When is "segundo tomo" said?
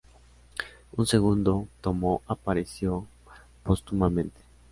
1.05-2.23